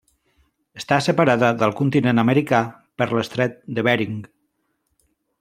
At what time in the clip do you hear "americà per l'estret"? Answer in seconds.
2.23-3.61